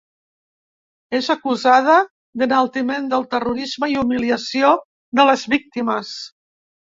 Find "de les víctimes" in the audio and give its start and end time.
5.19-6.15